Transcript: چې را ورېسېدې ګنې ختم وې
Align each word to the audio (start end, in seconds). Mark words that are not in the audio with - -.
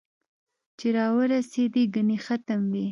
چې 0.79 0.87
را 0.95 1.05
ورېسېدې 1.15 1.83
ګنې 1.93 2.17
ختم 2.25 2.61
وې 2.71 2.79